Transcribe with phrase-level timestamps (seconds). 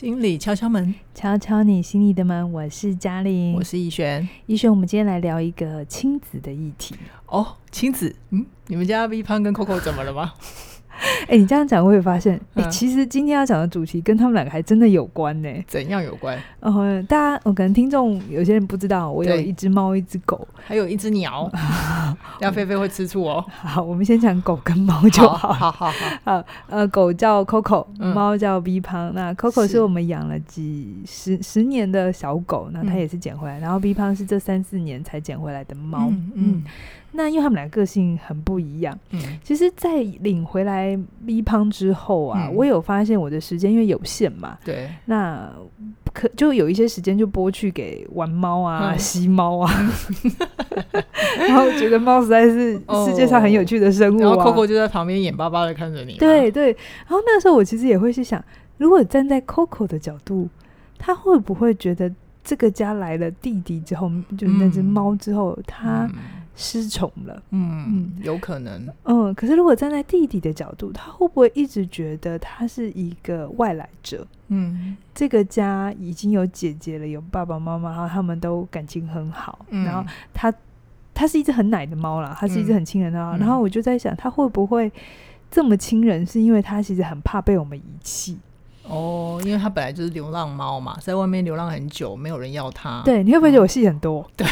[0.00, 2.50] 心里敲敲门，敲敲你心里的门。
[2.52, 4.26] 我是嘉玲，我是逸轩。
[4.46, 6.94] 逸轩，我们今天来聊一个亲子的议题
[7.26, 7.46] 哦。
[7.70, 10.32] 亲子，嗯，你们家 V 胖跟 Coco 怎么了吗？
[11.22, 15.48] 哎、欸，你这样讲，我会发现，哎、欸，其实今天要讲的主题跟他们两个还真的有关呢。
[15.66, 16.38] 怎样有关？
[16.60, 21.50] 嗯，大家，我可能听众有些人不知道，我有一只猫，一只狗，还有一只鸟。
[22.40, 23.44] 要菲菲会吃醋哦。
[23.48, 25.52] 好，我们先讲狗跟猫就好。
[25.52, 26.10] 好好好。
[26.24, 29.12] 好，呃，狗叫 Coco，猫叫 V 胖。
[29.14, 36.08] 那 Coco 是我们养了几十十年的小狗，那它也是捡回来，然后 V 胖是这三四年才捡回来的猫。
[36.10, 36.32] 嗯。
[36.34, 36.64] 嗯
[37.12, 40.96] 那因为他们俩个性很不一样，嗯，其实，在领回来
[41.26, 45.52] V 胖之后啊，嗯、我有发现我的时间因为有限嘛，对，那
[46.12, 49.70] 可就有一些时间就拨去给玩猫啊、吸猫啊，
[51.46, 52.72] 然后觉得猫实在是
[53.06, 56.68] 世界上很有趣的生物、啊，然后 Coco 就在旁边眼巴巴的看着你，对对，
[57.06, 58.42] 然后那时候我其实也会去想，
[58.78, 60.48] 如果站在 Coco 的角度，
[60.98, 62.10] 他会不会觉得
[62.42, 66.10] 这个家来了弟弟之后，就是那只猫之后，嗯、他。
[66.56, 74.26] 失宠了，嗯嗯，有可能，嗯，可是如果站在弟弟的角度，他会不会一直觉得他是一个外来者？
[74.48, 80.52] 嗯，这个家已经有姐姐了，有爸爸妈妈，然后他们都感情很好，嗯、然后他
[81.14, 84.90] 他是一只很奶的猫啦，他是一只很亲人的猫，嗯、然后我就在想，他会不会
[85.50, 88.38] 这么亲人，是因为他其实很怕被我们遗弃？
[88.84, 93.02] 哦，因为它本来就是流浪猫嘛，在外面流浪很久，没有人要它。
[93.04, 94.28] 对，你会不会觉得我戏很多？
[94.36, 94.46] 对，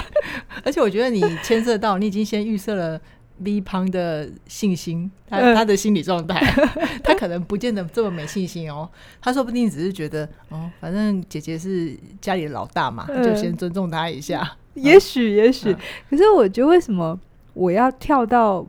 [0.64, 3.00] 而且我觉得你牵涉到，你已经先预设了
[3.38, 6.40] V 胖的信心，他他的心理状态，
[7.04, 8.88] 他可能不见得这么没信心哦。
[9.20, 14.56] 他说不定只是觉得，哦，反正姐姐是家里的老大嘛，就先尊重他一下。
[14.74, 15.74] 也许，也许。
[16.10, 17.18] 可是我觉得，为什么
[17.54, 18.66] 我要跳到？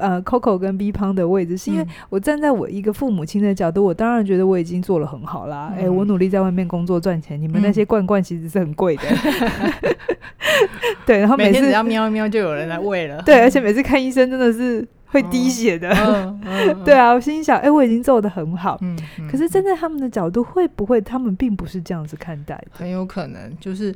[0.00, 5.72] 呃，Coco 跟 B 胖的位置，是因为我站在我一个父母亲的角度，我当然觉得我已经做得很好啦。
[5.74, 9.02] 哎、嗯欸，我努力在外面工作赚钱，嗯、你们那些罐罐其实是很贵的。
[9.04, 9.72] 嗯、
[11.06, 13.20] 对，然后每天只要喵一喵就有人来喂了。
[13.26, 15.90] 对，而且每次看医生真的是会滴血的。
[15.90, 18.78] 嗯 嗯、对啊，我心想，哎、欸，我已经做的很好。
[18.80, 22.70] 嗯嗯、可是站在他们的角度，会不会他们并不是这样子看待的？
[22.72, 23.94] 很有可能，就是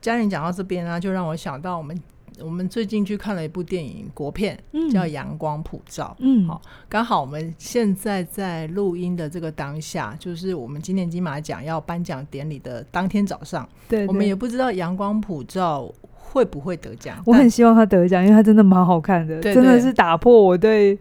[0.00, 1.96] 嘉玲讲到这边呢、啊，就让我想到我们。
[2.40, 6.14] 我们最近去看了一部电影国片，嗯、叫《阳光普照》。
[6.22, 13.68] 嗯，好，刚好我们现在在录音的这个当下，就是我们今年金马奖要颁奖典礼的当天早上。
[13.88, 15.82] 对，对，我们也不知道《阳光普照》
[16.12, 17.22] 会不会得奖。
[17.26, 20.98] 我很希望他得奖，因为他真的蛮好看的，对对对，真的是打破我对。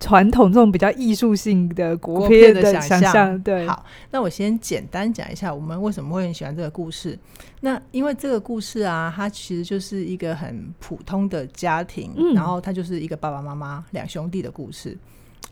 [0.00, 3.66] 传统这种比较艺术性的国片的想象，对。
[3.66, 7.18] 好，那我先简单讲一下我们为什么会很喜欢这个故事。
[7.62, 14.96] 那因为这个故事啊，它其实就是一个很普通的家庭，嗯、然后它就是一个爸爸妈妈两兄弟的故事。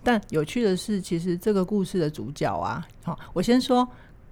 [0.05, 3.87] 但有趣的是，其实这个故事的主角啊，好，我先说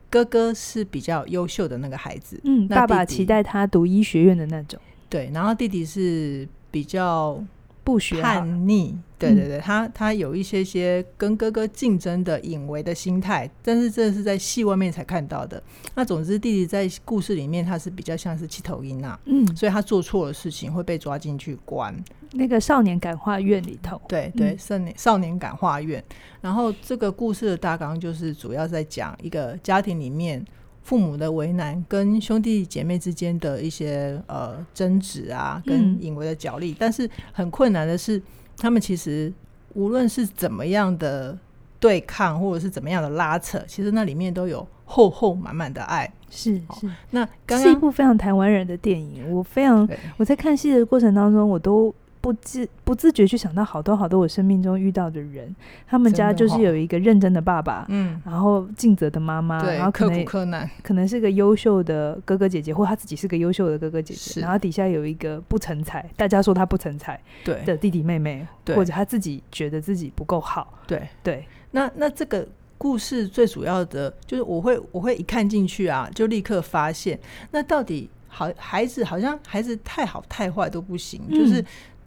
[0.08, 7.42] 哥哥是比较优秀的那个孩子，嗯，那弟弟，爸爸期待他读医学院的那种，对，然后弟弟是比较。
[7.82, 8.96] 不学叛逆，
[9.26, 15.62] 对对对，他他有一些些跟哥哥竞争的隐微的心态，但是这是在戏外面才看到的。
[15.94, 21.94] 那总之，弟弟在故事里面他是比较像是气头鹰啊，嗯，所以他做错了事情会被抓进去关
[22.32, 24.00] 那个少年感化院里头。
[24.08, 26.02] 对对，少年少年感化院。
[26.40, 30.44] 然后这个故事的大纲就是主要在讲一个家庭里面。
[30.84, 38.20] 父母的为难，跟兄弟姐妹之间的一些呃争执啊，跟隐微的角力，嗯、但是很困难的是，
[38.56, 39.32] 他们其实
[39.74, 41.38] 无论是怎么样的
[41.78, 46.12] 对抗，或者是怎么样的拉扯，其实那里面都有厚厚满满的爱。
[46.30, 49.30] 是是，哦、那刚刚是一部非常台湾人的电影。
[49.30, 51.94] 我非常我在看戏的过程当中，我都。
[52.24, 55.54] 不自不自觉去想到好多好多我生命中遇到的人，
[55.86, 71.06] 他们家就是有一个认真的爸爸，嗯，然后尽责的妈妈，然后可能可能可能是个优秀的哥哥姐姐，或他自己是个优秀的哥哥姐姐，然后底下有一个不成才，大家说他不成才，对的弟弟妹妹，或者他自己觉得自己不够好，对。
[71.22, 71.46] 对。
[71.72, 72.48] 那那这个
[72.78, 77.20] 故事最主要的就是我会我会一看进去啊，就立刻发现，
[77.50, 81.62] 那到底好孩子好像孩子太好太坏都不行，就是。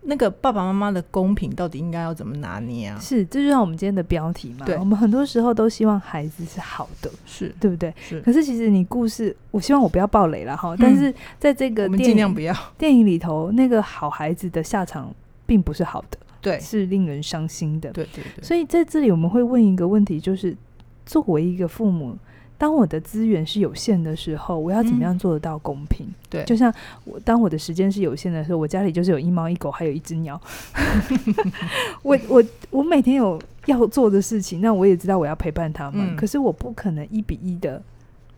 [0.09, 2.97] 那个爸爸妈妈的公平到底应该要怎么拿捏啊？
[2.97, 4.65] 是，这就像我们今天的标题嘛。
[4.65, 7.93] 对，我们很多时候都希望孩子是好的，是对不对？
[7.99, 8.21] 是。
[8.21, 10.73] 可是其实你故事，我希望我不要暴雷了哈。
[10.73, 12.55] 嗯、但是在这个电影，我们尽量不要。
[12.77, 15.13] 电影里头那个好孩子的下场
[15.45, 17.91] 并不是好的，对，是令人伤心的。
[17.91, 18.41] 对对对。
[18.41, 20.55] 所以在这里我们会问一个问题，就是
[21.05, 22.17] 作为一个父母，
[22.57, 26.07] 当我的资源是有限的时候，我要怎么样做得到公平？
[26.07, 26.73] 嗯、对，就像
[27.05, 30.41] 我当我的时间是有限的时候，我家里就是有一猫一狗，还有一只鸟。
[32.01, 37.79] 我我我每天有要做的事情，那我也知道我要陪伴他们，嗯、可是我不可能一比一的，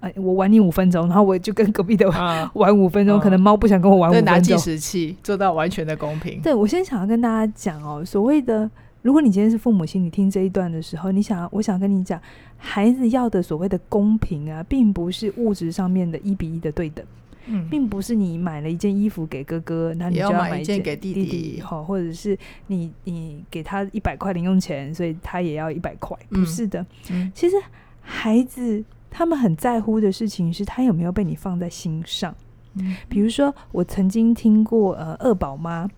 [0.01, 2.05] 哎，我玩你五分钟，然后我就跟隔壁的
[2.55, 6.41] 玩五分钟，啊、可能猫不想跟我玩五分钟，拿计时器做到完全的公平。
[6.41, 8.69] 对，我先想要跟大家讲哦，所谓的。
[9.09, 12.21] 如果你今天是父母亲，你听这一段的时候，你想，我想跟你讲，
[12.57, 17.03] 孩子要的所谓的公平啊，并不是物质上面的一比一的对等，
[17.47, 27.55] 嗯，并不是你买了一件衣服给哥哥，那你就要买一件给弟弟，好，或者是你你给他一百块零用钱，所以他也要一百块，不是的，嗯，其实
[28.01, 32.35] 孩子他们很在乎的事情是他有没有被你放在心上，
[32.75, 35.89] 嗯，比如说我曾经听过呃二宝妈。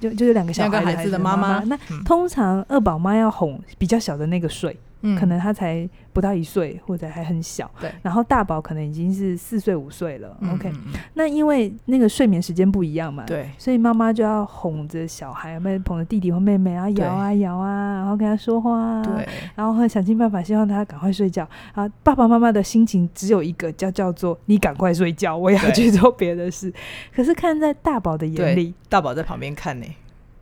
[0.00, 1.60] 就就有两个小孩，两个孩子的妈妈。
[1.60, 4.76] 那通常二宝妈要哄比较小的那个睡。
[5.02, 7.70] 嗯，可能他才不到一岁，或者还很小。
[7.80, 10.36] 对，然后大宝可能已经是四岁五岁了。
[10.40, 10.70] 嗯、OK，
[11.14, 21.48] 那因为那个睡眠时间不一样嘛，对，所以妈妈就要哄着小孩，妹捧着弟弟或妹妹啊，摇啊摇啊，然后跟他说话啊，对，然后会想尽办法希望他赶快睡觉。
[21.74, 26.72] 啊，爸爸妈妈的心情只有一个，叫叫做你赶快睡觉，我也要去做别的事。
[27.14, 29.86] 可是看在大宝的眼里，大宝在旁边看呢，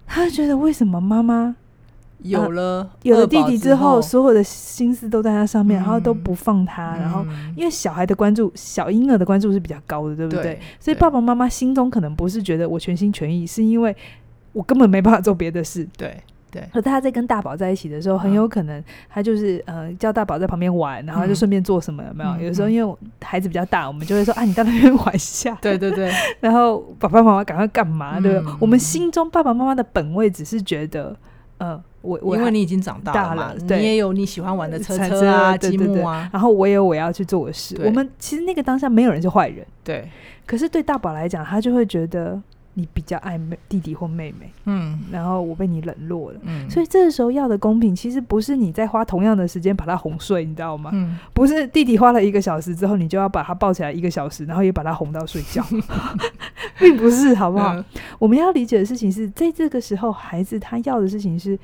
[0.07, 1.57] 他觉得为什么妈妈？
[2.19, 6.97] 有了、啊、有了弟弟之后，所有的心思都在他上面，嗯、然后都不放他。
[6.97, 7.25] 嗯、然后，
[7.55, 10.43] 因为小孩的关注，小婴儿的关注是比较高的，对不对？
[10.43, 13.94] 对，所以爸爸妈妈心中可能不是觉得我全心全意，是因为
[14.53, 15.87] 我根本没办法做别的事。
[15.97, 16.17] 对
[16.50, 16.62] 对。
[16.73, 22.03] 可他在跟大宝在一起的时候，很有可能他就是呃叫大宝在旁边玩，然后就顺便做什么？
[22.09, 22.31] 有没有？
[22.31, 25.56] 嗯、有时候因为孩子比较大，我们就会说啊，你到那边 玩一下。
[25.61, 26.11] 对对对。
[26.41, 28.19] 然后爸爸妈妈赶快干嘛？
[28.19, 28.53] 对不对？
[28.53, 31.14] 嗯、我们心中爸爸妈妈的本位只是觉得，
[31.59, 31.83] 呃。
[32.01, 37.77] 我我因为你已经长大了，你也有你喜欢玩的车车啊、积木啊，然后我也有我要去做的事。
[37.85, 40.09] 我们其实那个当下没有人是坏人，对。
[40.47, 42.41] 可是对大宝来讲，他就会觉得
[42.79, 46.71] 你比较爱妹弟弟或妹妹，嗯，然后我被你冷落了，嗯。
[46.71, 50.91] 所以这个时候要的公平，其实不是你在花同样的时间把他哄睡，你知道吗？
[50.95, 55.65] 嗯，不是弟弟花了一个小时之后，你就要把他抱起来一个小时，然后也把他哄到睡觉，
[56.79, 57.77] 并不是，好不好？
[58.21, 61.59] 我们要理解的事情是在这个时候，孩子他要的事情是。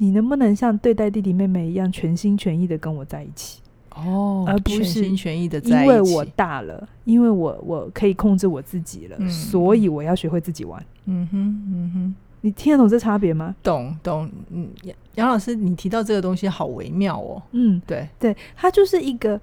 [0.00, 3.60] 你能不能像对待弟弟妹妹一样全心全意的跟我在一起？
[4.06, 10.82] 哦，而不是全心全意的因为我大了，因为我我可以控制我自己了，嗯、所以我要学会自己玩。
[11.06, 11.38] 嗯哼，
[11.72, 13.54] 嗯哼，你听得懂这差别吗？
[13.62, 14.30] 懂懂。
[14.50, 14.68] 嗯，
[15.14, 17.42] 杨老师，你提到这个东西好微妙哦。
[17.52, 19.40] 嗯，对对，它就是一个，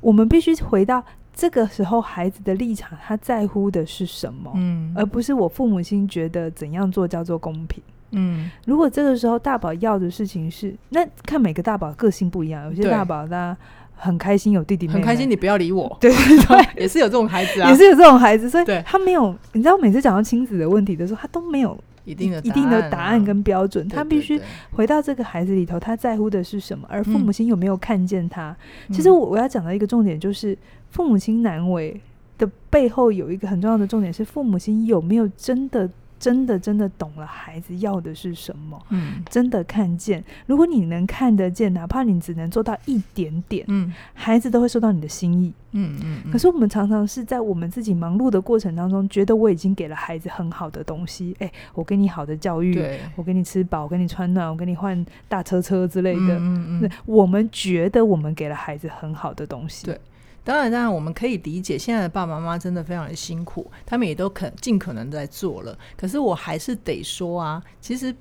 [0.00, 1.04] 我们必须回到
[1.34, 4.50] 这个时候孩子的立场，他在乎的是什么？
[4.54, 7.82] 嗯，而不是我父母亲觉得怎样做叫做公平。
[8.14, 13.56] 嗯，如果这个时候大宝要的事情是，那看每个大宝个性不一样，有些大宝他
[14.02, 24.40] 很开心有弟弟妹妹，很开心你不要理我，对 对对， 也是有这种孩子啊，也是有这种孩子，所以他没有，你知道每次讲到亲子的问题的时候，他都没有一定的一定的答案跟标准，他必须
[24.72, 28.56] 回到这个孩子里头，他在乎的是什么，而父母亲有没有看见他？
[28.90, 30.58] 其实我我要讲的一个重点就是，
[30.90, 32.00] 父母亲难为
[32.38, 35.88] 的背后有一个很重要的重点是，父母亲有没有真的。
[36.22, 40.22] 真的真的懂了孩子要的是什么，嗯，真的看见。
[40.46, 46.30] 如果你能看得见，哪怕你只能做到一点点，嗯，孩子都会收到你的心意，嗯嗯。
[46.30, 52.80] 可是我们常常是在我们自己忙碌的过程当中，觉得我已经给了孩子很好的东西，哎，我给你好的教育，
[53.16, 56.90] 我给你吃饱，我给你穿暖，我给你换大车车之类的，嗯嗯。
[57.04, 60.00] 我们觉得我们给了孩子很好的东西，对。
[60.44, 65.78] 当然，当然，我们可以理解，现在的爸爸妈妈真的非常的辛苦，他们也都肯尽可能在做了。
[65.96, 68.14] 可是，我还是得说啊，其实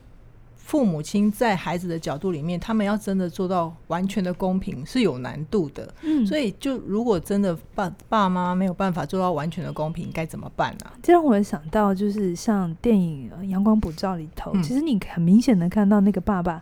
[0.56, 5.92] 父母亲在孩子的角度里面，他们要真的做到完全的公平是有难度的。
[6.04, 10.92] 嗯，所以就如果真的爸爸妈妈没有办法做到完全的公平，该怎么办呢？
[11.02, 16.62] 这让我想到，就是像电影《阳光普照》里头，嗯、其实你很明显的看到那个爸爸。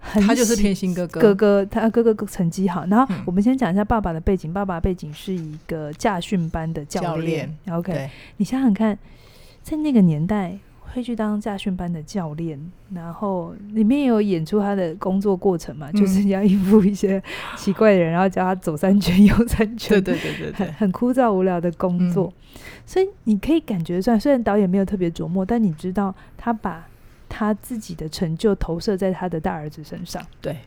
[0.00, 2.86] 他就是偏心哥哥，哥哥他哥哥成绩好。
[2.86, 7.54] 然后我们先讲一下爸爸的背景，爸爸背景是一个驾训班的教练。
[7.70, 8.98] OK，你想想看，
[9.62, 12.58] 在那个年代会去当驾训班的教练，
[12.94, 17.22] 然后里面也有演出他的工作过程嘛，嗯、就是要应付一些
[17.56, 22.32] 奇怪的人，然后教他走三圈右三圈， 对对对对对，很很枯燥无聊的工作。
[22.36, 26.86] 嗯、所以你可以感觉出来，虽然导演没有特别琢磨，但你知道他把。
[27.30, 30.58] 他自己的成就投射在他的大儿子身上，对，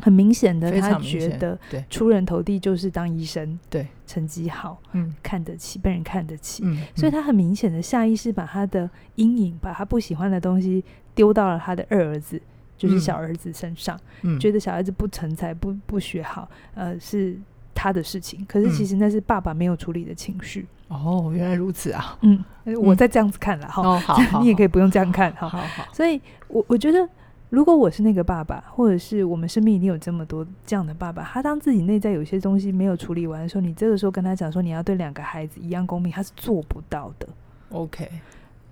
[0.00, 1.56] 很明显的，他觉得
[1.88, 10.82] 出人头地就是当医生，对，成绩好，嗯，看得起，被人看得起，嗯，所以他很明显的下意识把他的阴影，把他不喜欢的东西
[11.14, 12.42] 丢到了他的二儿子，
[12.76, 17.38] 就是小儿子身上，嗯，觉得小孩子不成才，不不学好，呃，是。
[17.72, 20.66] 他的事情，可是其实那是爸爸没有处理的情绪。
[20.90, 22.18] 哦，原来如此啊！
[22.22, 22.44] 嗯，
[22.82, 23.80] 我再这样子看了哈。
[23.80, 25.48] 哦， 好，你也可以不用这样看哈。
[25.48, 25.84] 好好。
[25.92, 27.08] 所以我我觉得，
[27.48, 37.28] 如果我是那个爸爸，或者是我们身边一定有这么多这样的爸爸，他当自己内在有些东西没有处理完的时候，你这个时候跟他讲说你要对两个孩子一样公平，他是做不到的。
[37.70, 38.10] OK。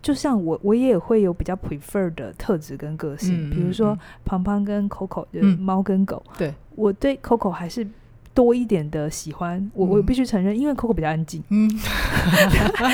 [0.03, 6.21] 就像我，我也会有比较 prefer 的特质跟个性，比如说胖胖跟 Coco，就是猫跟狗。
[6.37, 7.87] 对，我对 Coco 还是。
[8.39, 11.69] 多一点的喜欢，我我必须承认，因为 Coco 比较安静，嗯，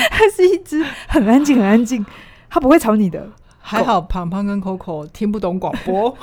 [0.09, 2.03] 它是一只很安静、很安静，
[2.49, 3.29] 它不会吵你的。
[3.59, 6.17] 还好胖胖跟 Coco 听不懂广播，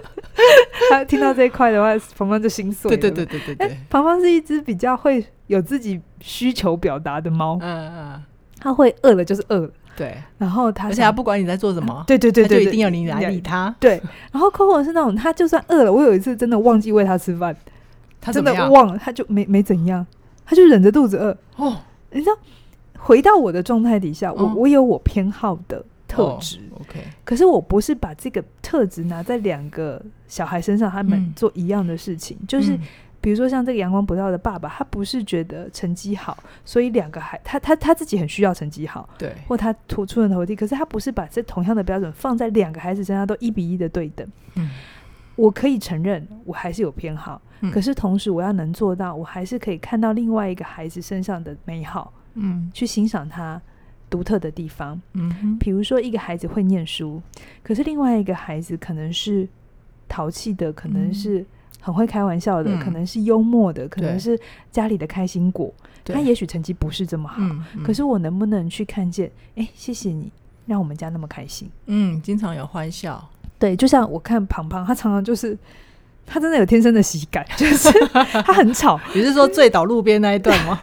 [0.88, 2.88] 他听到这一块的话，胖胖就心碎。
[2.88, 8.22] 对对对对对对，胖胖是一只比较会有自己需求表达的猫，嗯嗯，
[8.58, 14.00] 它会饿了就是饿了，对，然后它而且它不管你在做什么，对对对对，就一定要你来理它，对。
[14.32, 17.54] 然后 Coco 是那种，它就算饿了，我有一次真的忘记喂它吃饭。
[18.20, 20.06] 他真的忘了，他就没没怎样，
[20.44, 21.36] 他就忍着肚子饿。
[21.56, 21.76] 哦，
[22.10, 22.36] 你知道，
[22.98, 26.58] 回到我的状态底下，我、哦、我有我偏好的特质。
[26.72, 32.36] 哦、OK，可是我不是把这个特质拿在两个小孩身上，他们做一样的事情。
[32.40, 32.78] 嗯、就是
[33.20, 40.56] 比如说像这个阳光不照的爸爸，他不是觉得成绩好，所以两个孩他他他自己很需要成绩好，对，或他突出人头地。
[40.56, 44.26] 可是他不是把这同样的标准放在两个孩子身上都一比一的对等。
[44.56, 44.70] 嗯。
[45.38, 53.62] 我可以承认，我还是有偏好，嗯、可是同时我要能做到，我还是可以看到另外一个孩子身上的美好，嗯，去欣赏他
[54.10, 57.22] 独特的地方，嗯哼，比如说一个孩子会念书，
[57.62, 59.48] 可是另外一个孩子可能是
[60.08, 61.46] 淘气的，可能是
[61.80, 64.36] 很会开玩笑的，嗯、可能是幽默的，可能是
[64.72, 66.16] 家里的开心果，对。
[66.16, 67.40] 他也许成绩不是这么好，
[67.84, 69.30] 可是我能不能去看见？
[69.54, 70.32] 哎，谢谢你
[70.66, 73.30] 让我们家那么开心，嗯，经常有欢笑。
[73.58, 75.56] 对，就像我看胖胖，他常常就是
[76.26, 77.90] 他真的有天生的喜感，就是
[78.44, 79.00] 他很吵。
[79.14, 80.80] 你是说醉倒路边那一段吗？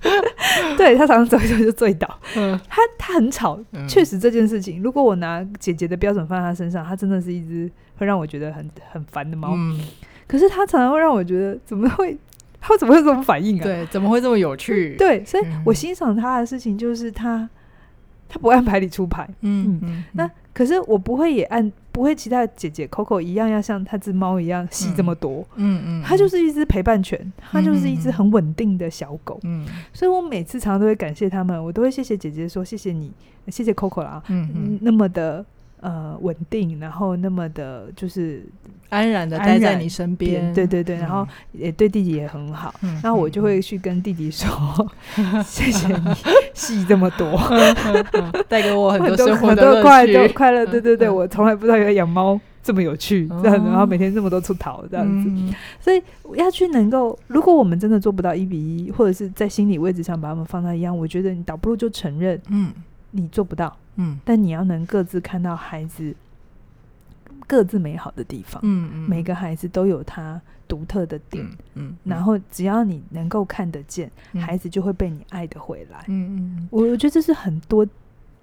[0.76, 2.08] 对，他常常走一走就醉倒。
[2.36, 9.52] 嗯，他他很吵，嗯、确实这件事情，如果我拿姐姐的标准放在他身上，他真的是一只会让我觉得很很烦的猫。
[9.54, 9.80] 嗯，
[10.26, 12.18] 可是他常常会让我觉得，怎么会
[12.60, 13.62] 他怎么会这种反应啊？
[13.62, 14.96] 对，怎么会这么有趣？
[14.98, 17.48] 对，所以我欣赏他的事情就是他
[18.28, 19.26] 他不按牌理出牌。
[19.42, 21.72] 嗯嗯，嗯那可是我不会也按。
[21.96, 25.42] 不会，其他姐姐 Coco 一样要像他只猫一样戏这么多。
[25.54, 29.40] 嗯嗯，它就是一只陪伴犬，它就是一只很稳定的小狗。
[29.44, 33.10] 嗯，所以我每次常常都会感谢他们，我都会谢谢姐姐说谢谢你，
[33.48, 34.22] 谢谢 Coco 啦。
[34.28, 35.42] 嗯，那么的
[35.80, 38.44] 呃稳定，然后那么的就是
[38.88, 40.52] 安然的待在你身边。
[40.54, 42.74] 对对对，然后也对弟弟也很好。
[43.02, 44.48] 然后我就会去跟弟弟说
[45.44, 46.14] 谢谢你
[46.54, 47.38] 戏这么多，
[48.48, 50.64] 带给我很多生活的快乐快乐。
[50.66, 56.02] 对对对，我从来不知道原来养猫这么有趣，这样子，然后每天这么多出逃这样子，所以
[56.34, 62.72] 要去能够，如果我们真的做不到一比一，或者是在心理位置上把他们放在一样，我觉得你倒不如就承认，嗯，
[63.12, 66.14] 你做不到，嗯，但你要能各自看到孩子
[67.46, 77.86] 各自美好的地方，嗯嗯，每个孩子都有他独特的点，嗯，然后只要你能够看得见，孩子就会被你爱得回来，嗯嗯，我我觉得这是很多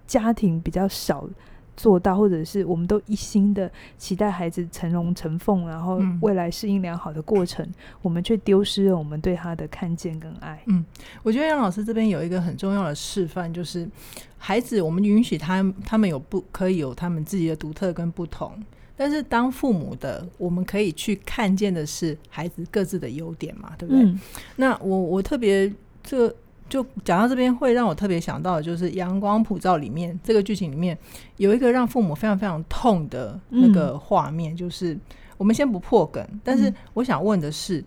[0.07, 1.27] 家庭比较少。
[1.75, 10.61] 做到，或者是我们都一心的期待孩子成龙成凤，然后未来适应良好的过程，嗯、我们却丢失了我们对他的看见跟爱。
[10.67, 10.85] 嗯，
[11.23, 13.89] 我觉得杨老师这边有一个很重要的示范，就是
[14.37, 18.51] 孩子，我们允许他他们有不可以有他们自己的独特跟不同，
[18.95, 24.03] 但是当父母的，我们可以去看见的是孩子各自的优点嘛，对不对？
[24.03, 24.19] 嗯、
[24.55, 25.71] 那我我特别
[26.03, 26.35] 这个。
[26.73, 30.97] 就讲到这边，会让我特别想到的就是《阳光普照》里面这个剧情里面
[31.37, 34.97] 有一个让父母非常非常痛的那个画面，嗯、就是
[35.37, 37.79] 我们先不破梗，但是我想问的是，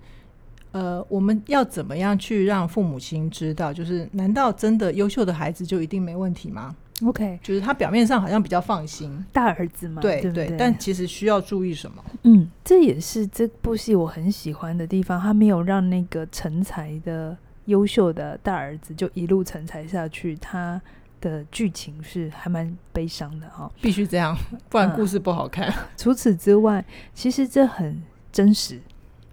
[0.71, 6.73] 嗯、呃，我们要怎么样去让父母亲知道，就是难道真的优秀的孩子就一定没问题吗
[7.05, 12.05] ？OK，就是他表面上好像比较放心，大儿子嘛，对对对，但其实需要注意什么？
[12.23, 17.37] 嗯，这也是这部戏我很喜欢的地方，他没有让那个成才的。
[17.67, 20.81] 优秀的大儿子就一路成才下去，他
[21.21, 24.37] 的剧情是还蛮悲伤的哈、哦，必须这样，
[24.69, 25.69] 不然故事不好看。
[25.69, 28.81] 嗯、 除此之外，其实这很真实。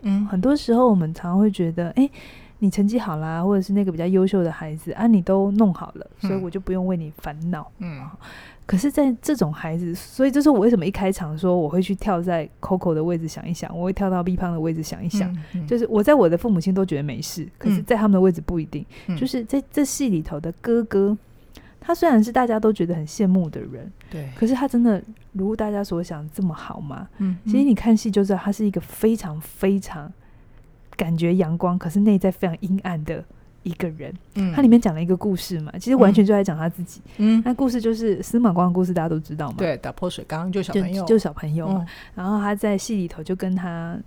[0.02, 2.10] 嗯，很多时候我们常常会觉得，哎，
[2.60, 7.72] 你成绩好啦，或者是那个比较优秀的孩子啊，你都弄好了，所以我就不用为你烦恼。
[7.80, 8.02] 嗯。
[8.63, 18.86] 嗯可是，在这种孩子，所以这是我为什么一开场说我会去跳在 Coco 的位置想一想，我会跳到 B 胖的位置想一想，嗯嗯、就是我在我的父母亲都觉得没事，可是在他们的位置不一定。
[19.08, 21.17] 嗯、就是在这戏里头的哥哥，
[21.82, 25.03] 他虽然是大家都觉得很羡慕的人，对，可是他真的
[25.34, 27.10] 如大家所想这么好吗？
[27.17, 30.12] 嗯，嗯其实你看戏就知道，他是一个非常非常
[30.96, 33.25] 感觉阳光，可是内在非常阴暗的。
[33.63, 43.98] 一个人，嗯，他里面讲了一个故事嘛，其实完全就在讲他自己，嗯，那故事就是司马光的故事，大家都知道嘛，对，打破水缸救小朋友，就，小朋友嘛，嗯，然后他在戏里头就跟他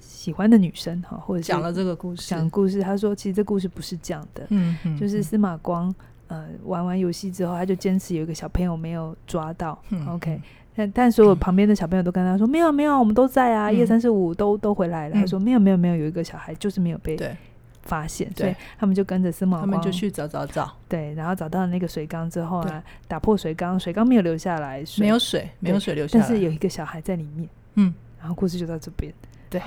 [0.00, 5.94] 喜欢的女生哈，或者讲了这个故事，讲故事，他说其实这故事不是这样的，嗯，嗯，就是司马光
[6.26, 10.40] 呃玩完游戏之后，他就坚持有一个小朋友没有抓到，嗯，OK，
[10.74, 17.36] 但但所有旁边的小朋友都跟他说，嗯，没有没有，我们都在啊，一二三四五都都回来了，嗯，他说没有没有没有，有一个小孩就是没有被对。
[17.84, 29.12] 发现，所以他们就跟着司马光，他们就去找找找，对，然后找到那个水缸之后呢，打破水缸，水缸没有流下来，没有水，没有水流下来，但是有一个小孩在里面，嗯，然后故事就到这边。
[29.48, 29.60] 对，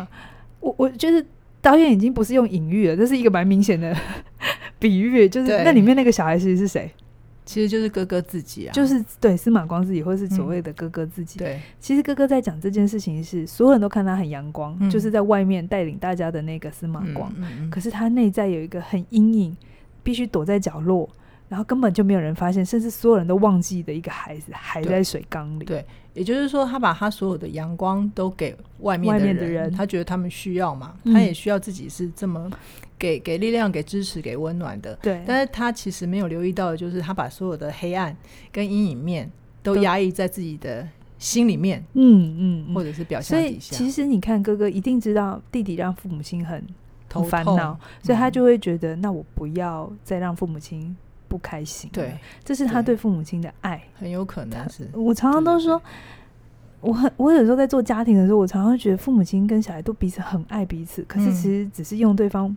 [0.59, 1.23] 我我觉得
[1.61, 3.95] 导演已经不是用隐喻了，这是一个蛮明显的
[4.79, 6.91] 比喻，就是那里面那个小孩其实是谁？
[7.47, 11.39] 其实就是哥哥自己啊，就是对司马光自己，或是所谓的哥哥自己。
[11.39, 17.33] 嗯、对，其实哥哥在讲这件事情是，所有人都看他很阳光，嗯、就是在外面带领大家的那个司马光。
[17.71, 19.57] 可是他内在有一个很阴影，
[20.03, 21.09] 必须躲在角落，
[21.47, 25.65] 然后根本就没有人发现，甚至所有人都忘记的一个孩子，还在水缸里。
[25.65, 32.49] 对，也就是说，他把他所有的阳光都给外面的人，的人他觉得他们需要嘛，嗯、他也需要自己是这么。
[32.99, 35.23] 给给力量、给支持、给温暖的，对。
[35.23, 38.17] 但是他其实没有留意到的就是，他把所有的黑暗
[38.51, 40.83] 跟阴影面都压抑在自己的
[41.19, 43.75] 心里面，嗯嗯，或者是表象底下。
[43.75, 46.65] 所以其实你看，哥哥一定知道弟弟让父母亲很
[47.13, 50.97] 很烦恼，所以他就会觉得，那我不要再让父母亲
[51.37, 51.87] 不开心。
[51.93, 54.89] 对，这是他对父母亲的爱，很有可能是。
[54.93, 55.79] 我常常都说，
[56.81, 62.55] 我很我有时候在做家庭的时候，我常常觉得父母亲跟小孩都彼此很爱彼此，可是其实只是用对方。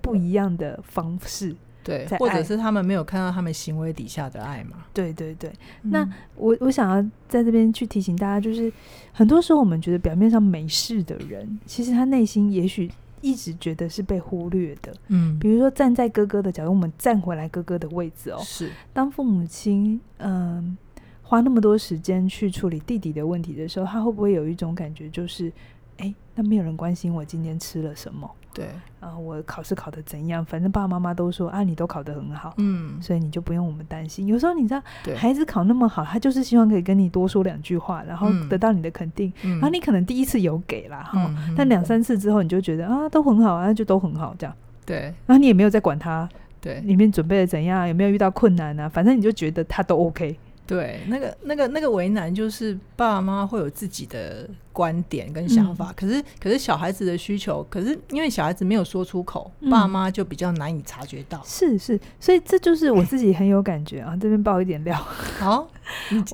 [0.00, 4.78] 不一样的方式，对，或者是他们没有看到他们行为底下的爱嘛？
[4.92, 5.48] 对对对。
[5.82, 8.70] 嗯、那我我想要在这边去提醒大家，就是
[9.12, 12.90] 很多时候我们觉得表面上没事的人，其实他内心也许
[13.22, 14.92] 一直觉得是被忽略的。
[15.08, 18.38] 嗯，比如说站在哥哥的角度，我们站回来哥哥的位置哦。
[18.42, 25.50] 是，当父母亲嗯、呃、花那么多时间去处理弟弟的问题的时候，他会不会有一种感觉，就是
[25.98, 28.30] 哎、欸，那没有人关心我今天吃了什么？
[28.54, 28.66] 对，
[29.00, 30.44] 然后我考试考得怎样？
[30.44, 34.26] 反正爸爸妈妈都说啊，你都考得很好，嗯，所以你就不用我们担心。
[34.26, 34.82] 有时候你知道，
[35.16, 39.32] 孩子考那么好，他就是希望可以跟你多说两句话，然后得到你的肯定。
[39.42, 44.54] 然后你可能第一次有给啦，哈，但两三次之后，你就觉得啊，都很好啊，就都很好这样。
[44.84, 46.28] 对，然后你也没有再管他，
[46.60, 48.86] 对，里面准备的怎样，有没有遇到困难啊？
[48.86, 50.36] 反正你就觉得他都 OK。
[50.64, 61.42] 对，那个、那个、那个为难，就是爸爸妈妈会有自己的观点跟想法，嗯、可是，可是小孩子的需求，可是因为小孩子没有说出口，嗯、爸妈就比较难以察觉到。
[61.44, 64.16] 是是，所以这就是我自己很有感觉啊。
[64.16, 64.96] 这边爆一点料，
[65.38, 65.68] 好，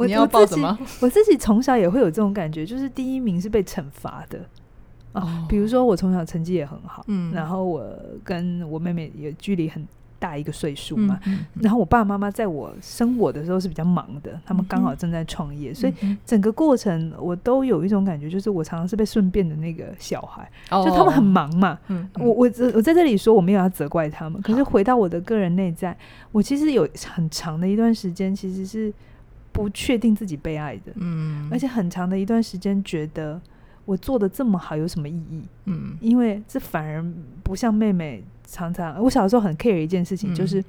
[0.05, 0.79] 你要爆什么？
[1.01, 4.39] 我自己从小也会有这种感觉，就是第一名是被惩罚的
[5.13, 5.23] 哦。
[5.23, 7.85] 哦比如说我从小成绩也很好，嗯，然后我
[8.23, 9.89] 跟我妹妹也距离很。
[10.19, 11.19] 大一个岁数嘛，
[11.61, 15.95] 然后我爸爸妈妈在我生我的时候是比较忙的，他们刚好正在创业，嗯、所以
[16.27, 21.79] 整个过程我都有一种感觉，就是我常常是被顺便的那个小孩，哦、就他们很忙嘛。
[21.87, 25.97] 嗯嗯、我我我在这里说我没有要责怪他们，可是回到我的个人内在，
[26.33, 28.93] 我其实有很长的一段时间其实是
[29.53, 33.41] 不确定自己被爱的，嗯，而且很长的一段时间觉得
[33.85, 35.43] 我做的这么好有什么意义？
[35.67, 37.05] 嗯，因为这反而
[37.45, 38.25] 不像妹妹。
[38.51, 40.65] 常常，我小时候很 care 一件事情，嗯、就是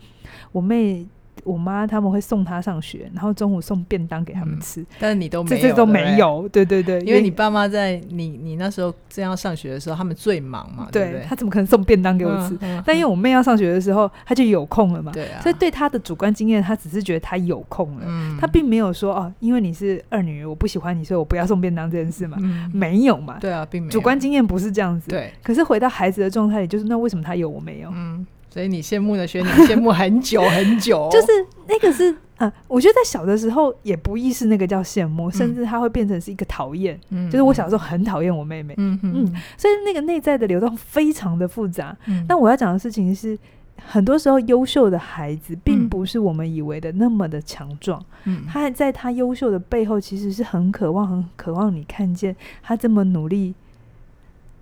[0.52, 1.06] 我妹。
[1.44, 12.58] 我妈他们会送她上学，然后中午送便当给他们吃，但是你都没有，这都没有，对对对，因为你爸妈在你你那时候正要上学的时候，他们最忙嘛，对，他怎么可能送便当给我吃？
[12.86, 18.06] 但因为我妹要上学的时候，他就有空了嘛，对啊，所以对他的主观经验，他只是觉得他有空了，
[18.40, 22.38] 他并没有说哦，因为你是二女儿，我不喜欢你，所以我不要送便当这件事嘛，
[22.74, 25.32] 没有嘛，对啊，并没有，主观经验不是这样子，对。
[25.44, 27.90] 可是回到孩子的状态里，就是那为什么他有我没有？
[27.94, 28.26] 嗯。
[28.50, 31.28] 所以你羡慕的学你 羡慕很久很久，就是
[31.68, 37.00] 那个是啊，我觉得在小的时候也不意识那个叫羡慕，甚至它会变成是一个讨厌。
[37.10, 38.74] 嗯，就是我小时候很讨厌我妹妹。
[38.78, 41.96] 嗯嗯，所以那个内在的流动非常的复杂。
[42.08, 43.38] 嗯，那我要讲的事情是，
[43.86, 48.04] 很多时候优秀的孩子并不是我们以为的那么的强壮。
[48.24, 53.54] 嗯，他还在他优秀的背后，其实是很渴望、很渴望你看见他这么努力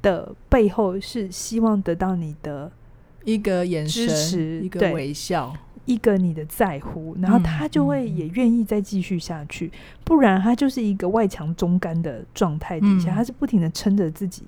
[0.01, 2.71] 的背后，是希望得到你的。
[3.27, 9.69] 一个眼神，支持，一个微笑，一个你的在乎，然后他就会也愿意再继续下去。
[10.05, 14.43] 不然他就是一个外强中干的状态底下，嗯、他是不停的撑着自己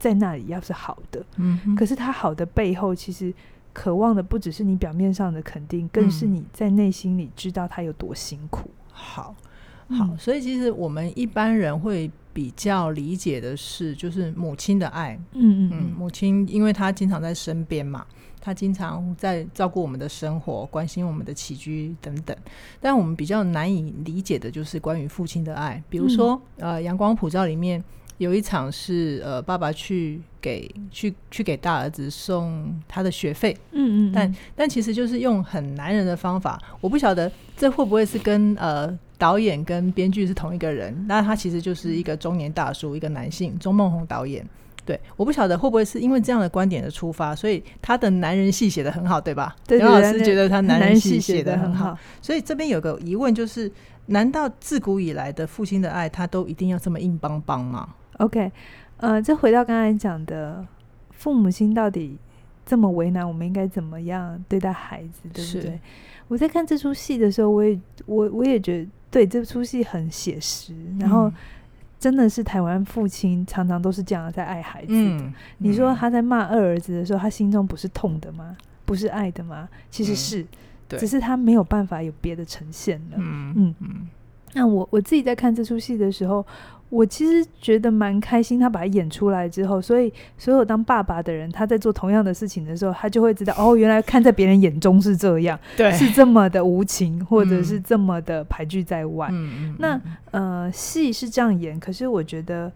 [0.00, 0.46] 在那里。
[0.48, 3.32] 要是好的，嗯、可是他好的背后，其实
[3.72, 8.68] 渴望的不只是你表面上的肯定，更是你在内心里知道他有多辛苦。
[8.90, 9.36] 好，
[9.88, 15.18] 好，所以其实我们一般人会比较理解的是，就是母亲的爱。
[15.34, 18.04] 嗯嗯嗯，母亲因为她经常在身边嘛，
[18.44, 22.36] 她经常在照顾我们的生活，关心我们的起居等等。
[22.78, 27.82] 但我们比较难以理解的就是关于父亲的爱，比如说，嗯、呃，《阳光普照》里面。
[28.18, 44.48] 有一场是呃，爸爸去给去去给大儿子送他的学费，嗯，嗯嗯，但但其实就是用很男人的方法，我不晓得这会不会是跟呃导演跟编剧是同一个人，那他其实就是一个中年大叔，一个男性，钟孟宏导演，
[44.84, 49.56] 对，我不晓得会不会是因为这样的观点的出发，所以他的男人戏写得很好，对吧？
[49.66, 53.70] 对，刘老师觉得他男人戏写得很好，所以这边有个疑问就是，
[54.06, 58.52] 难道自古以来的父亲的爱，他都一定要这么硬邦邦吗？OK，
[58.98, 60.66] 呃，这回到刚才讲的，
[61.10, 62.18] 父母亲到底
[62.66, 65.80] 这么为难，我们应该怎么样对待孩子，对不对？
[66.28, 71.30] 我在看这出戏的时候，我也我我也觉得，对这出戏很写实，然后
[72.04, 75.32] 真的是台湾父亲常常都是这样在爱孩子的。
[75.56, 78.54] 你说他在骂二儿子的时候，他心中不是痛的吗？
[78.84, 79.66] 不是爱的吗？
[79.90, 83.16] 其实是，嗯、只是他没有办法有别的呈现了。
[83.16, 84.08] 嗯嗯嗯。
[84.54, 86.44] 那我我自己在看这出戏的时候。
[86.90, 99.28] 我其实觉得蛮开心，他把它演出来之后，所以所有当爸爸的人，他在做同样的事情的时候，他就会知道，哦，原来看在别人眼中是这样， 对，是这么的无情，或者是这么的排拒在外。
[99.32, 102.70] 嗯、那呃，戏是这样演，可是我觉得。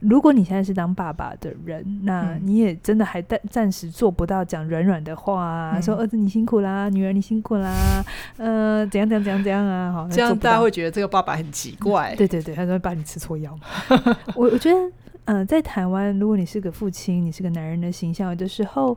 [0.00, 8.04] 如果你现在是当爸爸的人，那你也真的还暂暂时做不到讲软软的话啊，嗯、说儿子你辛苦啦，女儿你辛苦啦，
[8.36, 12.14] 呃，怎样怎样怎样怎样啊，好， 这样大家会觉得这个爸爸很奇怪。
[12.14, 13.58] 对对对，他说把你吃错药。
[14.36, 14.78] 我我觉得，
[15.24, 18.96] 嗯、呃，在台湾，如果你是个父亲，你是个男人的形象，有的时候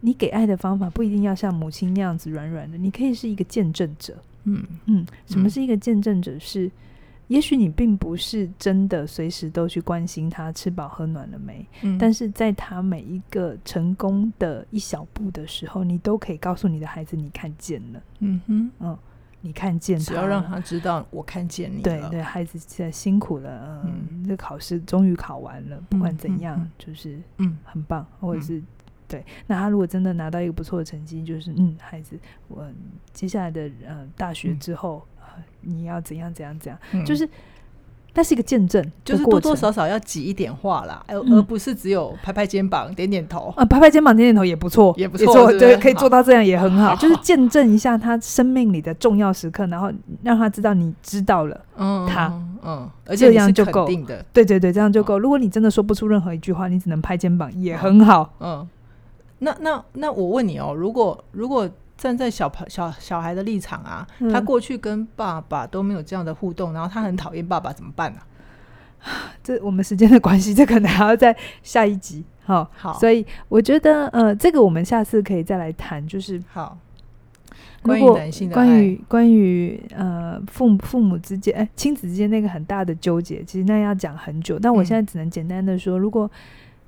[0.00, 4.14] 你给爱的方法不一定要像母亲那样子软软的，你可以是一个见证者。
[4.44, 6.38] 嗯嗯，什么是一个见证者？
[6.38, 6.70] 是。
[7.28, 18.98] 也许你并不是真的随时都去关心他吃饱喝暖了没，嗯，但是在他每一个成功的一小步的时候，你都可以告诉你的孩子，你看见了，嗯哼，嗯，
[19.40, 28.62] 你看见他，只要让他知道我看见你，对对，孩子现在辛苦了，嗯，这考试终于考完了，不管怎样，就是嗯，很棒，或者是
[29.08, 32.70] 对，那他如果真的拿到一个不错的成绩，就是嗯，孩子，我
[33.14, 35.02] 接下来的呃大学之后。
[35.60, 37.28] 你要怎样怎样怎样，嗯、就是
[38.16, 43.52] 那是一个见证，就是多多少少要挤一点话啦，而、嗯、而不是只有拍拍肩膀、点点头。
[43.56, 49.90] 啊，拍拍肩膀、点点头也不错，也不错，对，可以做到这样也很好，好就是见证一下他生命里的重要时刻，然后
[50.22, 52.28] 让他知道你知道了，嗯，他。
[52.66, 53.86] 嗯，而且这样就够，
[54.32, 55.18] 对对对，这样就够。
[55.18, 58.66] 嗯、如果你真的说不出任何一句话，你只能拍肩膀也很好，嗯。
[59.40, 61.68] 那那那我问你哦，如果如果。
[61.96, 68.20] 站在小朋小小孩的立场啊，嗯、他过去跟爸爸都没有这样的互动，然后他很讨厌爸爸，怎么办呢、
[69.04, 69.30] 啊？
[69.44, 72.24] 这我们时间的关系，这可能还要在下一集。
[72.44, 76.06] 好，好，所以我觉得呃，这个我们下次可以再来谈。
[76.06, 76.76] 就是好，
[77.80, 84.58] 关于男性的关于关于呃父母父母之间哎亲子之间那个很大的纠结，其实那要讲很久。
[84.58, 86.30] 但我现在只能简单的说，嗯、如果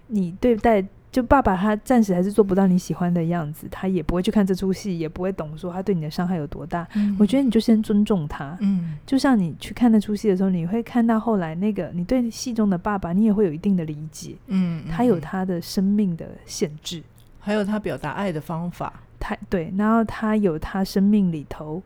[0.09, 0.85] 你对待。
[1.17, 6.87] 就爸爸他暂时还是做不到你喜欢的样子，他也不会去看这出戏，也不会懂说他对你的伤害有多大。
[6.95, 8.55] 嗯、我觉得你就先尊重他。
[8.61, 14.37] 嗯，就像你去看那出戏的时候，你会看到后来那个你对戏中的爸爸，你也会有一定的理解。
[14.49, 17.03] 嗯，他有他的生命的限制，
[17.41, 18.93] 还有他表达爱的方法。
[19.19, 21.83] 他对，然后他有他生命里头。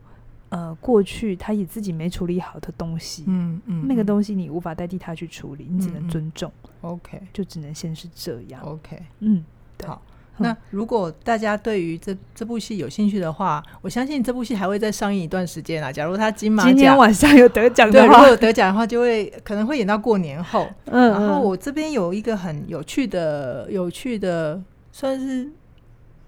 [0.50, 6.52] 呃，过去他也自己没处理好的东西，嗯嗯，那个东西你无法代替他去处理，你只能尊重。
[6.82, 8.60] OK，就只能先是这样。
[8.62, 9.44] OK，嗯，
[9.86, 10.02] 好。
[10.38, 15.92] 那如果大家对于这这部戏有兴趣的话，我相信这部戏还会再上映一段时间啊。
[15.92, 20.66] 假如他金马奖今天晚上有得奖的话，如果有得奖的话，就会可能会演到过年后。
[20.86, 24.60] 嗯，然后我这边有一个很有趣的、有趣的，
[24.90, 25.50] 算是。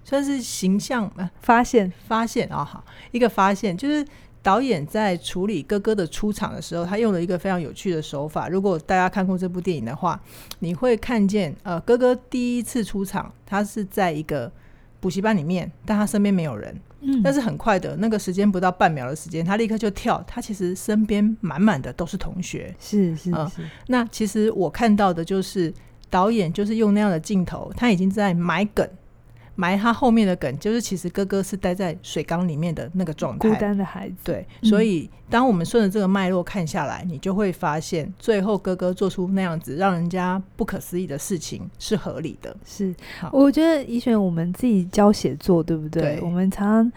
[0.04, 4.04] 算是形象啊，发现发现啊，好，一个发现就是
[4.42, 8.48] 导演在处理哥哥的出场的时候，他用了一个非常有趣的手法。
[8.48, 10.20] 如果大家看过这部电影的话，
[10.58, 14.50] 你会看见，呃，哥哥第一次出场，他是在一个
[14.98, 23.52] 补习班里面，但他身边没有人，嗯，但是很快的那个时间不到半秒的时间，他立刻就跳，他其实身边满满的都是同学，是是是、呃。
[23.86, 25.72] 那其实我看到的就是
[26.10, 28.88] 导演就是用那样的镜头，他已经在埋梗。
[29.62, 34.16] 埋他后面的梗，就是其实哥哥是待在水缸里面的那个状态，孤单的孩子。
[34.24, 42.56] 对，所以当我们顺着这个脉络看下来，你就会发现，最后哥哥做出那样子让人家不可思议的事情是合理的。
[42.66, 42.92] 是，
[43.30, 46.02] 我觉得怡璇，我们自己教写作，对不对？
[46.02, 46.92] 对，我们常常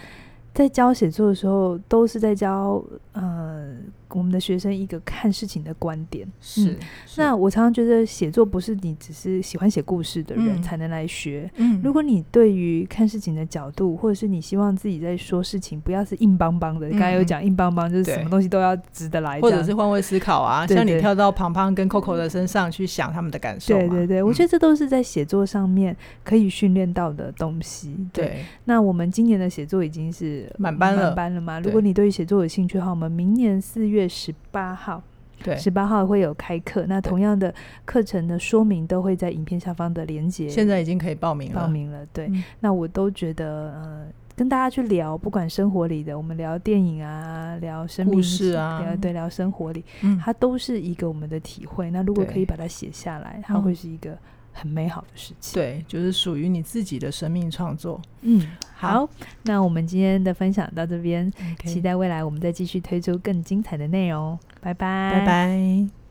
[0.52, 2.84] 在教写作的时候，都是在教
[3.16, 3.76] 呃
[4.10, 6.26] 我们的学生一个看事情的观点。
[6.40, 6.78] 是，
[7.18, 11.50] 那我常常觉得写作不是你只是喜欢写故事的人才能来学。
[11.56, 23.76] 嗯，如果你对于看事情的角度，或者是你希望自己在说事情不要是硬邦邦的，嗯、刚才有讲硬邦邦就是什么东西都要直的来，或者是换位思考啊，像你跳到庞庞跟 Coco 的身上去想他们的感受。
[23.76, 27.98] 对对对，我觉得这都是在写作上面可以训练到的东西。
[28.14, 31.60] 对，对那我们今年的写作已经是满班了，满班了吗？
[31.60, 35.02] 如果你对于写作有兴趣的话，我们明年四月十八号，
[35.44, 36.86] 对，十八号会有开课。
[36.88, 37.54] 那同样的
[37.86, 40.48] 课程的说明都会在影片下方的连接。
[40.50, 42.06] 现在已经可以报名了，报名了。
[42.14, 51.92] 对，嗯、那我都觉得，呃，跟大家去聊，不管生活里的，我们聊电影啊，聊生命故事啊，聊对，聊生活里，嗯，它都是一个我们的体会。
[51.92, 54.18] 那如果可以把它写下来，它会是一个。
[54.56, 58.02] 很美好的事情，对，就是属于你自己的生命创作。
[58.22, 58.42] 嗯，
[58.74, 59.08] 好，
[59.44, 61.32] 那我们今天的分享到这边
[61.66, 64.40] 期待未来我们再继续推出更精彩的内容。
[64.62, 66.05] 拜拜，拜拜。